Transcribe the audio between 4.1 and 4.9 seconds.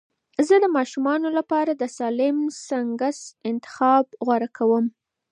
غوره کوم.